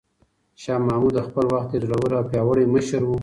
شاه 0.61 0.79
محمود 0.87 1.13
د 1.15 1.19
خپل 1.27 1.45
وخت 1.53 1.69
یو 1.71 1.83
زړور 1.87 2.11
او 2.17 2.23
پیاوړی 2.31 2.65
مشر 2.75 3.01
و. 3.05 3.11